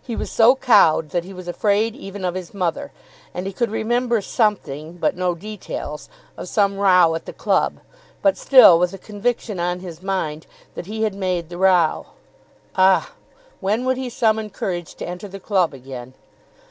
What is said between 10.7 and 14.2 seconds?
that he had made the row. Ah, when would he